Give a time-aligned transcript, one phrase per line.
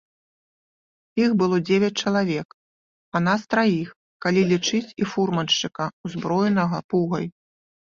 [1.23, 2.47] Іх было дзевяць чалавек,
[3.15, 3.89] а нас траіх,
[4.27, 7.25] калі лічыць і фурманшчыка, узброенага пугай.